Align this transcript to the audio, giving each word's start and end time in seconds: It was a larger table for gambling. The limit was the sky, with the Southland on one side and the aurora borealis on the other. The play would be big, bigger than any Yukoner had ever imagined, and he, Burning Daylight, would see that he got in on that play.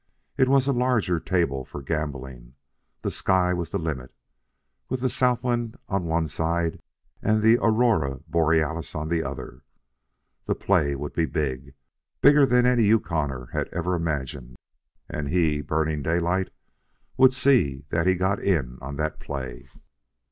It 0.35 0.49
was 0.49 0.65
a 0.65 0.71
larger 0.73 1.19
table 1.19 1.63
for 1.63 1.83
gambling. 1.83 2.55
The 3.03 3.15
limit 3.43 3.53
was 3.59 3.65
the 3.67 3.75
sky, 3.77 4.13
with 4.89 4.99
the 4.99 5.09
Southland 5.09 5.77
on 5.87 6.05
one 6.05 6.27
side 6.27 6.81
and 7.21 7.39
the 7.43 7.59
aurora 7.61 8.21
borealis 8.27 8.95
on 8.95 9.09
the 9.09 9.21
other. 9.23 9.61
The 10.47 10.55
play 10.55 10.95
would 10.95 11.13
be 11.13 11.27
big, 11.27 11.75
bigger 12.19 12.47
than 12.47 12.65
any 12.65 12.85
Yukoner 12.87 13.49
had 13.53 13.67
ever 13.67 13.93
imagined, 13.93 14.55
and 15.07 15.29
he, 15.29 15.61
Burning 15.61 16.01
Daylight, 16.01 16.49
would 17.15 17.31
see 17.31 17.85
that 17.89 18.07
he 18.07 18.15
got 18.15 18.39
in 18.39 18.79
on 18.81 18.95
that 18.95 19.19
play. 19.19 19.67